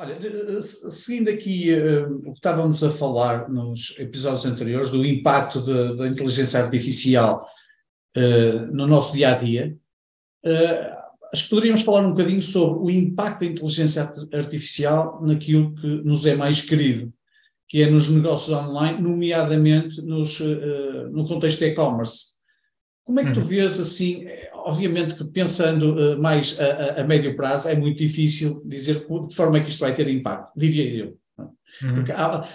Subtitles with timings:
[0.00, 5.04] Olha, eh, eh, seguindo aqui uh, o que estávamos a falar nos episódios anteriores do
[5.04, 5.60] impacto
[5.96, 7.44] da inteligência artificial
[8.16, 9.76] uh, no nosso dia a dia,
[10.46, 15.88] uh, acho que poderíamos falar um bocadinho sobre o impacto da inteligência artificial naquilo que
[16.04, 17.12] nos é mais querido,
[17.66, 20.38] que é nos negócios online, nomeadamente nos,
[21.10, 22.38] no contexto de e-commerce.
[23.04, 23.46] Como é que tu uhum.
[23.46, 24.26] vês assim?
[24.64, 29.06] Obviamente que pensando uh, mais a, a, a, médio prazo é muito difícil dizer de
[29.06, 31.18] que forma é que isto vai ter impacto, diria eu.
[31.82, 32.04] Uhum.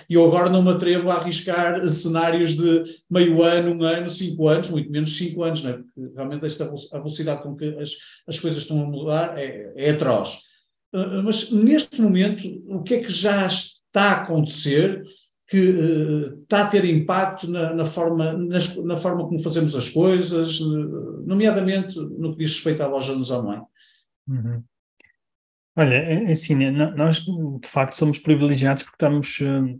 [0.10, 4.70] eu agora não me atrevo a arriscar cenários de meio ano, um ano, cinco anos,
[4.70, 5.74] muito menos cinco anos, é?
[5.74, 7.92] porque realmente esta, a velocidade com que as,
[8.28, 10.40] as coisas estão a mudar é, é atroz.
[10.94, 15.04] Uh, mas neste momento, o que é que já está a acontecer
[15.54, 19.88] que uh, está a ter impacto na, na forma, nas, na forma como fazemos as
[19.88, 20.60] coisas,
[21.28, 23.62] nomeadamente no que diz respeito à loja nos online.
[24.28, 24.64] Uhum.
[25.76, 29.80] Olha, é, é assim, né, nós de facto somos privilegiados porque estamos uh,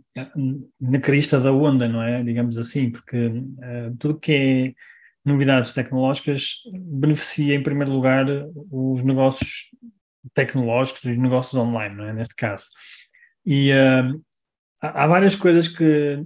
[0.80, 2.22] na crista da onda, não é?
[2.22, 3.32] Digamos assim, porque
[3.98, 4.74] tudo que é
[5.28, 8.26] novidades tecnológicas beneficia em primeiro lugar
[8.70, 9.70] os negócios
[10.34, 12.12] tecnológicos, os negócios online, não é?
[12.12, 12.66] Neste caso.
[13.44, 13.72] E
[14.94, 16.24] há, várias coisas que,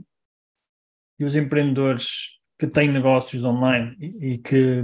[1.17, 4.83] que os empreendedores que têm negócios online e, e, que,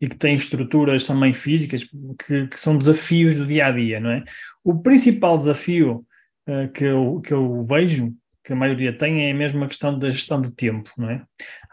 [0.00, 4.10] e que têm estruturas também físicas que, que, são desafios do dia a dia, não
[4.10, 4.24] é?
[4.62, 6.06] O principal desafio
[6.48, 10.08] uh, que, eu, que eu vejo que a maioria tem é a mesma questão da
[10.10, 11.22] gestão de tempo, não é?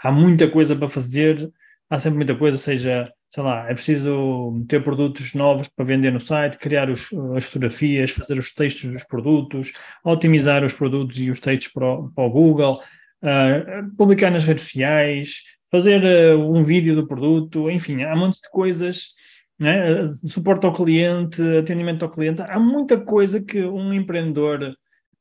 [0.04, 1.52] Há muita coisa para fazer,
[1.90, 6.20] há sempre muita coisa, seja sei lá, é preciso ter produtos novos para vender no
[6.20, 9.72] site, criar os, as fotografias, fazer os textos dos produtos,
[10.04, 12.82] otimizar os produtos e os textos para o, para o Google,
[13.24, 16.04] uh, publicar nas redes sociais, fazer
[16.36, 19.14] uh, um vídeo do produto, enfim, há um monte de coisas,
[19.58, 20.10] né?
[20.26, 24.76] suporte ao cliente, atendimento ao cliente, há muita coisa que um empreendedor,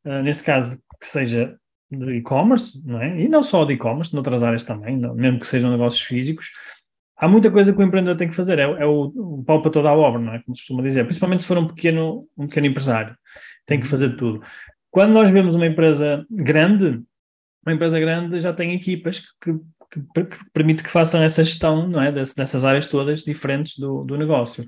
[0.04, 1.56] uh, neste caso, que seja
[1.88, 3.20] de e-commerce, não é?
[3.20, 6.50] e não só de e-commerce, noutras áreas também, mesmo que sejam negócios físicos,
[7.20, 9.70] há muita coisa que o empreendedor tem que fazer, é, é o, o pau para
[9.70, 10.38] toda a obra, não é?
[10.41, 13.14] Como se costuma dizer, principalmente se for um pequeno, um pequeno empresário,
[13.66, 14.42] tem que fazer tudo.
[14.91, 17.00] Quando nós vemos uma empresa grande,
[17.64, 19.53] uma empresa grande já tem equipas que,
[19.91, 22.10] que, que permite que façam essa gestão, não é?
[22.10, 24.66] dessas áreas todas diferentes do, do negócio.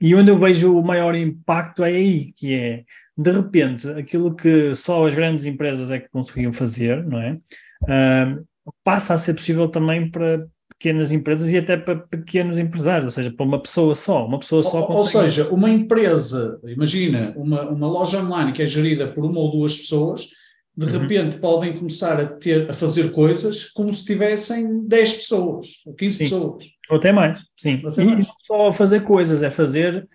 [0.00, 2.84] E onde eu vejo o maior impacto é aí, que é,
[3.16, 7.38] de repente, aquilo que só as grandes empresas é que conseguiam fazer, não é?
[7.82, 8.46] Uh,
[8.82, 10.46] passa a ser possível também para,
[10.84, 14.26] pequenas empresas e até para pequenos empresários, ou seja, para uma pessoa só.
[14.26, 14.98] Uma pessoa só consegue...
[14.98, 19.50] Ou seja, uma empresa, imagina, uma, uma loja online que é gerida por uma ou
[19.50, 20.28] duas pessoas,
[20.76, 20.98] de uhum.
[21.00, 26.16] repente podem começar a ter a fazer coisas como se tivessem 10 pessoas ou 15
[26.16, 26.24] sim.
[26.24, 26.64] pessoas.
[26.90, 27.82] Ou até mais, sim.
[27.86, 28.26] Até e mais.
[28.40, 30.06] só fazer coisas, é fazer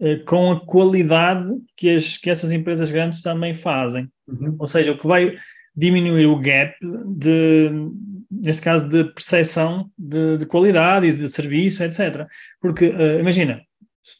[0.00, 4.06] uh, com a qualidade que, as, que essas empresas grandes também fazem.
[4.28, 4.54] Uhum.
[4.58, 5.34] Ou seja, o que vai
[5.74, 6.74] diminuir o gap
[7.06, 7.70] de,
[8.30, 12.26] neste caso, de percepção de, de qualidade e de serviço, etc.
[12.60, 13.60] Porque, uh, imagina,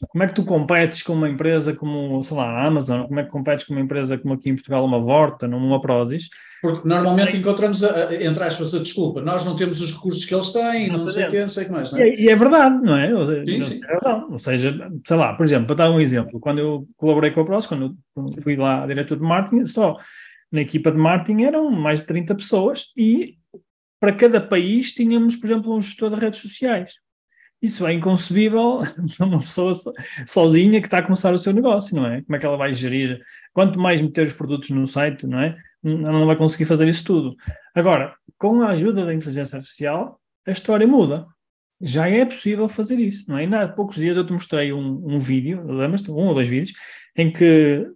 [0.09, 3.23] como é que tu competes com uma empresa como, sei lá, a Amazon, como é
[3.23, 6.29] que competes com uma empresa como aqui em Portugal, uma Vorta, uma Prozis?
[6.61, 10.35] Porque normalmente encontramos, a, a, entre aspas, a desculpa, nós não temos os recursos que
[10.35, 11.91] eles têm, não, não sei o que, não sei o que mais.
[11.91, 12.07] Não é?
[12.07, 13.45] E, é, e, é verdade, não é?
[13.45, 13.81] Sim, sim.
[13.83, 14.25] É verdade.
[14.29, 17.45] Ou seja, sei lá, por exemplo, para dar um exemplo, quando eu colaborei com a
[17.45, 19.97] Prozis, quando eu fui lá diretor de marketing, só
[20.51, 23.37] na equipa de marketing eram mais de 30 pessoas e
[24.01, 26.93] para cada país tínhamos, por exemplo, um gestor de redes sociais.
[27.61, 28.79] Isso é inconcebível
[29.15, 29.71] para uma pessoa
[30.25, 32.23] sozinha que está a começar o seu negócio, não é?
[32.23, 33.21] Como é que ela vai gerir?
[33.53, 35.55] Quanto mais meter os produtos no site, não é?
[35.83, 37.35] Ela não vai conseguir fazer isso tudo.
[37.75, 41.27] Agora, com a ajuda da inteligência artificial, a história muda.
[41.79, 43.41] Já é possível fazer isso, não é?
[43.41, 46.09] Ainda há poucos dias eu te mostrei um, um vídeo, lembras-te?
[46.09, 46.73] Um ou dois vídeos,
[47.15, 47.87] em que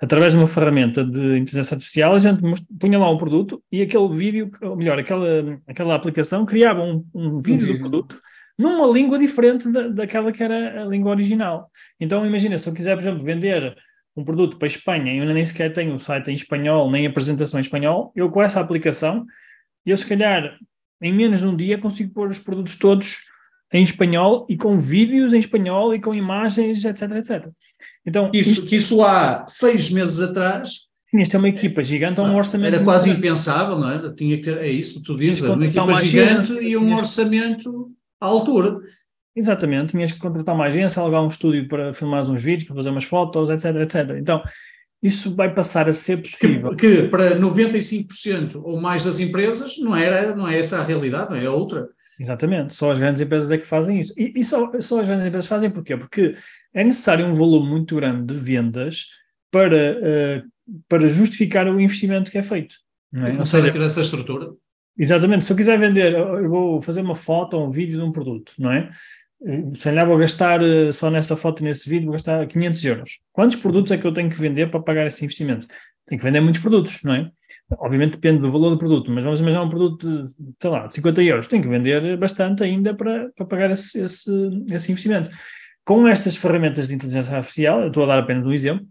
[0.00, 2.40] através de uma ferramenta de inteligência artificial, a gente
[2.78, 7.38] punha lá um produto e aquele vídeo, ou melhor, aquela, aquela aplicação criava um, um
[7.38, 8.20] vídeo do produto
[8.58, 11.70] numa língua diferente da, daquela que era a língua original.
[11.98, 13.76] Então, imagina, se eu quiser, por exemplo, vender
[14.16, 17.06] um produto para a Espanha e eu nem sequer tenho o site em espanhol, nem
[17.06, 19.26] apresentação em espanhol, eu com essa aplicação,
[19.84, 20.58] eu se calhar
[21.00, 23.18] em menos de um dia consigo pôr os produtos todos
[23.72, 27.48] em espanhol e com vídeos em espanhol e com imagens, etc, etc.
[28.04, 28.66] Então, isso, isto...
[28.66, 32.74] que isso há seis meses atrás tinhas ter uma equipa gigante ou um orçamento.
[32.74, 34.12] Era quase impensável, não é?
[34.14, 37.90] Tinha que ter, é isso que tu dizes, uma equipa gigante agência, e um orçamento
[38.20, 38.78] à altura.
[39.34, 42.90] Exatamente, tinhas que contratar uma agência, alugar um estúdio para filmar uns vídeos, para fazer
[42.90, 44.16] umas fotos, etc, etc.
[44.18, 44.42] Então,
[45.02, 46.76] isso vai passar a ser possível.
[46.76, 51.30] Que, que para 95% ou mais das empresas não, era, não é essa a realidade,
[51.30, 51.88] não é a outra.
[52.20, 54.12] Exatamente, só as grandes empresas é que fazem isso.
[54.14, 55.96] E, e só, só as grandes empresas fazem porquê?
[55.96, 56.34] Porque
[56.74, 59.06] é necessário um volume muito grande de vendas
[59.50, 62.74] para, uh, para justificar o investimento que é feito.
[63.10, 63.38] Não é?
[63.38, 64.50] Ou seja, essa estrutura.
[64.98, 68.12] Exatamente, se eu quiser vender, eu vou fazer uma foto ou um vídeo de um
[68.12, 68.90] produto, não é?
[69.72, 73.18] Se calhar vou gastar eh, só nessa foto e nesse vídeo, vou gastar 500 euros.
[73.32, 75.66] Quantos produtos é que eu tenho que vender para pagar esse investimento?
[76.04, 77.30] Tenho que vender muitos produtos, não é?
[77.78, 80.94] Obviamente depende do valor do produto, mas vamos imaginar um produto de, sei lá, de
[80.94, 81.48] 50 euros.
[81.48, 84.30] Tenho que vender bastante ainda para, para pagar esse, esse,
[84.70, 85.30] esse investimento.
[85.84, 88.86] Com estas ferramentas de inteligência artificial, eu estou a dar apenas um exemplo,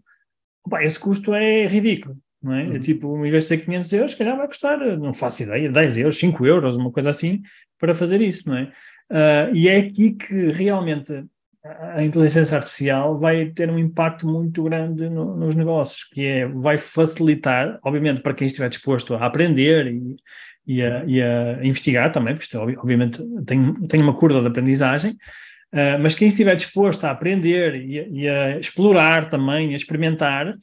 [0.64, 2.16] opa, esse custo é ridículo.
[2.42, 2.64] Não é?
[2.64, 2.76] é uhum.
[2.76, 5.70] é tipo, em vez de ser 500 euros, se calhar vai custar, não faço ideia,
[5.70, 7.42] 10 euros, 5 euros, uma coisa assim,
[7.78, 8.72] para fazer isso, não é?
[9.10, 11.24] Uh, e é aqui que realmente
[11.62, 16.78] a inteligência artificial vai ter um impacto muito grande no, nos negócios, que é, vai
[16.78, 20.16] facilitar, obviamente, para quem estiver disposto a aprender e,
[20.66, 25.12] e, a, e a, investigar também, porque isto, obviamente tem, tem uma curva de aprendizagem,
[25.12, 30.54] uh, mas quem estiver disposto a aprender e, e a explorar também, a experimentar,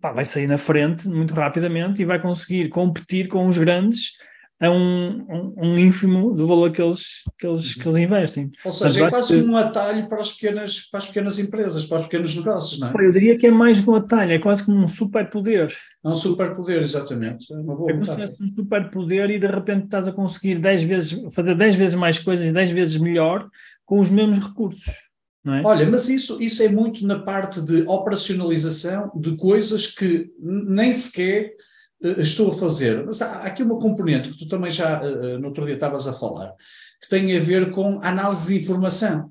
[0.00, 4.14] pá, vai sair na frente muito rapidamente e vai conseguir competir com os grandes
[4.60, 8.50] a um, um, um ínfimo do valor que eles, que eles, que eles investem.
[8.62, 12.04] Ou seja, é quase um atalho para as, pequenas, para as pequenas empresas, para os
[12.04, 12.92] pequenos negócios, não é?
[13.06, 15.74] Eu diria que é mais um atalho, é quase como um superpoder.
[16.04, 17.50] É um superpoder, exatamente.
[17.50, 20.58] É, uma boa é como se fosse um superpoder e de repente estás a conseguir
[20.58, 23.48] 10 vezes, fazer 10 vezes mais coisas e 10 vezes melhor
[23.86, 25.10] com os mesmos recursos.
[25.46, 25.62] É?
[25.64, 31.54] Olha, mas isso, isso é muito na parte de operacionalização de coisas que nem sequer
[32.00, 33.04] estou a fazer.
[33.04, 36.12] Mas há aqui uma componente que tu também já uh, no outro dia estavas a
[36.12, 36.54] falar,
[37.02, 39.30] que tem a ver com análise de informação.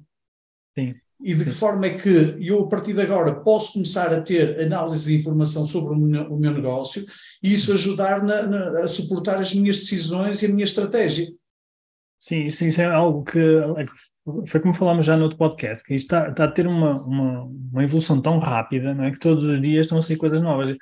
[0.77, 0.95] Sim.
[1.21, 4.61] E de que forma é que eu, a partir de agora, posso começar a ter
[4.61, 7.05] análise de informação sobre o meu, o meu negócio
[7.43, 11.27] e isso ajudar na, na, a suportar as minhas decisões e a minha estratégia.
[12.17, 13.85] Sim, isso, isso é algo que, é
[14.45, 17.43] foi como falámos já no outro podcast, que isto está, está a ter uma, uma,
[17.43, 19.11] uma, evolução tão rápida, não é?
[19.11, 20.77] Que todos os dias estão a sair coisas novas.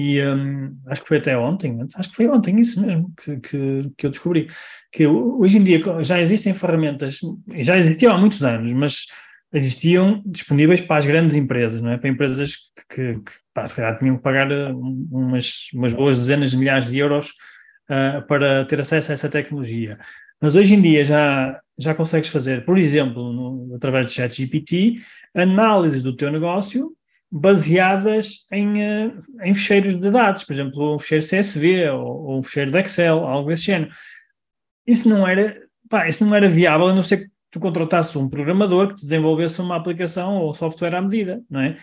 [0.00, 3.90] E um, acho que foi até ontem, acho que foi ontem isso mesmo que, que,
[3.98, 4.48] que, eu descobri,
[4.92, 7.18] que hoje em dia já existem ferramentas,
[7.56, 9.06] já existiam há muitos anos, mas
[9.52, 11.98] existiam disponíveis para as grandes empresas, não é?
[11.98, 12.54] Para empresas
[12.88, 16.96] que, que pá, se calhar tinham que pagar umas, umas boas dezenas de milhares de
[16.96, 17.30] euros
[17.90, 19.98] uh, para ter acesso a essa tecnologia.
[20.40, 25.02] Mas hoje em dia já, já consegues fazer, por exemplo, no, através de ChatGPT,
[25.34, 26.96] análise do teu negócio
[27.30, 32.42] baseadas em, eh, em ficheiros de dados, por exemplo, um ficheiro CSV ou, ou um
[32.42, 33.90] ficheiro de Excel, algo desse género.
[34.86, 38.28] Isso não era, pá, isso não era viável, a não ser que tu contratasses um
[38.28, 41.78] programador que desenvolvesse uma aplicação ou software à medida, não é?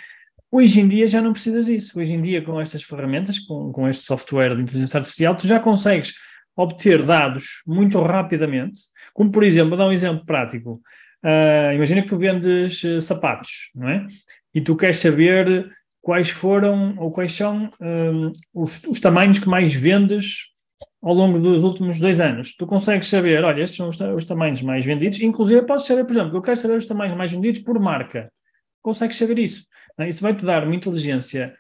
[0.52, 2.00] Hoje em dia já não precisas disso.
[2.00, 5.60] Hoje em dia, com estas ferramentas, com, com este software de inteligência artificial, tu já
[5.60, 6.14] consegues
[6.56, 8.80] obter dados muito rapidamente,
[9.14, 10.82] como por exemplo, vou dar um exemplo prático.
[11.26, 14.06] Uh, imagina que tu vendes uh, sapatos, não é?
[14.54, 15.68] E tu queres saber
[16.00, 20.52] quais foram ou quais são um, os, os, tamanhos que mais vendes
[21.02, 22.56] ao longo dos últimos dois anos.
[22.56, 26.14] Tu consegues saber, olha, estes são os, os tamanhos mais vendidos, inclusive podes saber, por
[26.14, 28.32] exemplo, eu quero saber os tamanhos mais vendidos por marca.
[28.84, 29.66] Consegues saber isso.
[29.98, 30.08] É?
[30.08, 31.56] Isso vai-te dar uma inteligência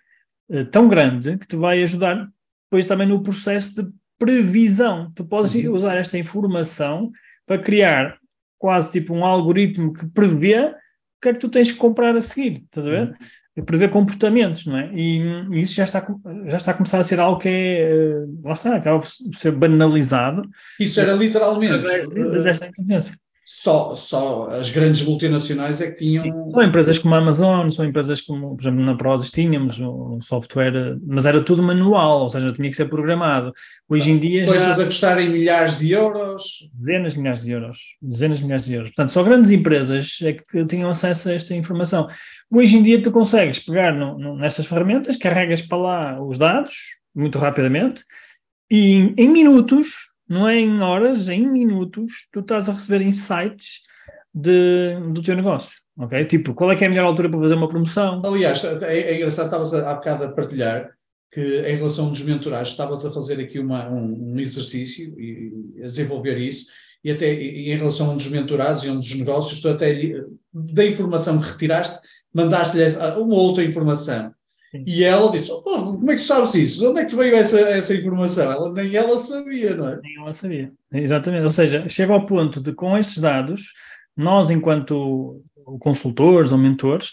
[0.48, 2.30] uh, tão grande que te vai ajudar
[2.66, 5.12] depois também no processo de previsão.
[5.16, 5.74] Tu podes uhum.
[5.74, 7.12] usar esta informação
[7.48, 8.20] para criar
[8.65, 10.74] quase tipo um algoritmo que prevê o
[11.22, 13.15] que é que tu tens que comprar a seguir, estás a ver?
[13.55, 13.63] Uhum.
[13.63, 14.91] Prever comportamentos, não é?
[14.91, 16.03] E, e, isso já está,
[16.48, 19.51] já está a começar a ser algo que é, eh, lá está, acaba por ser
[19.51, 20.50] banalizado.
[20.79, 21.84] Isso era literalmente.
[22.41, 23.15] Desta inteligência.
[23.48, 26.50] Só, só as grandes multinacionais é que tinham.
[26.50, 30.98] São empresas como a Amazon, são empresas como, por exemplo, na Prozis tínhamos o software,
[31.06, 33.54] mas era tudo manual, ou seja, tinha que ser programado.
[33.88, 34.48] Hoje em dia.
[34.48, 34.82] Coisas já...
[34.82, 36.68] a custarem milhares de euros.
[36.74, 37.80] Dezenas de milhares de euros.
[38.02, 38.90] Dezenas de milhares de euros.
[38.90, 42.08] Portanto, só grandes empresas é que tinham acesso a esta informação.
[42.52, 46.74] Hoje em dia, tu consegues pegar no, no, nestas ferramentas, carregas para lá os dados,
[47.14, 48.04] muito rapidamente,
[48.72, 53.01] e em, em minutos não é em horas, é em minutos, tu estás a receber
[53.01, 53.82] insights
[54.34, 55.77] de, do teu negócio.
[55.98, 56.25] Ok?
[56.25, 58.22] Tipo, qual é que é a melhor altura para fazer uma promoção?
[58.25, 60.91] Aliás, é, é engraçado, estavas há bocado a partilhar
[61.32, 65.86] que em relação dos mentorados, estavas a fazer aqui uma, um, um, exercício e, a
[65.86, 66.67] desenvolver isso,
[67.03, 69.94] e até e em relação a um dos mentorados e um dos negócios, tu até
[70.53, 72.00] da informação que retiraste,
[72.34, 72.86] mandaste-lhe
[73.17, 74.34] uma outra informação.
[74.86, 76.79] E ela disse: oh, Como é que tu sabes isso?
[76.79, 78.51] De onde é que veio essa, essa informação?
[78.51, 80.00] Ela, nem ela sabia, não é?
[80.01, 80.72] Nem ela sabia.
[80.91, 81.44] Exatamente.
[81.44, 83.74] Ou seja, chega ao ponto de, com estes dados,
[84.15, 85.44] nós, enquanto
[85.79, 87.12] consultores ou mentores,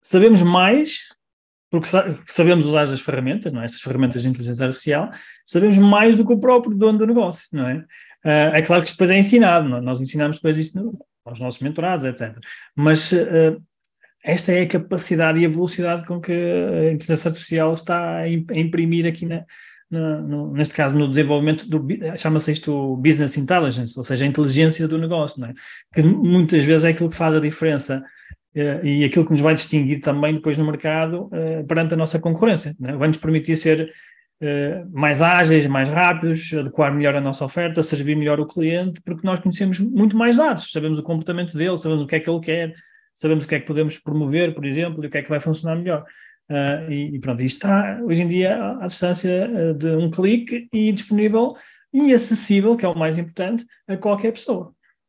[0.00, 0.98] sabemos mais,
[1.70, 1.88] porque
[2.26, 3.64] sabemos usar as ferramentas, não é?
[3.64, 5.10] estas ferramentas de inteligência artificial,
[5.46, 7.84] sabemos mais do que o próprio dono do negócio, não é?
[8.24, 9.74] Uh, é claro que isto depois é ensinado?
[9.74, 9.80] É?
[9.80, 12.36] nós ensinamos depois isto aos nossos mentorados, etc.
[12.76, 13.62] Mas uh,
[14.22, 19.06] esta é a capacidade e a velocidade com que a inteligência artificial está a imprimir
[19.06, 19.44] aqui na,
[19.90, 21.84] na, no, neste caso no desenvolvimento do
[22.16, 25.52] chama-se isto business intelligence, ou seja, a inteligência do negócio, é?
[25.92, 28.04] que muitas vezes é aquilo que faz a diferença
[28.54, 32.18] uh, e aquilo que nos vai distinguir também depois no mercado uh, perante a nossa
[32.18, 32.92] concorrência, é?
[32.92, 33.90] vai nos permitir ser
[34.42, 39.26] uh, mais ágeis, mais rápidos, adequar melhor a nossa oferta, servir melhor o cliente, porque
[39.26, 42.40] nós conhecemos muito mais dados, sabemos o comportamento dele, sabemos o que é que ele
[42.40, 42.74] quer,
[43.20, 45.38] sabemos o que é que podemos promover, por exemplo, e o que é que vai
[45.38, 46.04] funcionar melhor.
[46.48, 50.68] Uh, e, e, pronto, isto está hoje em dia à, distância uh, de um clique
[50.72, 51.54] e disponível
[51.92, 54.72] e acessível, que é o mais importante, a qualquer pessoa.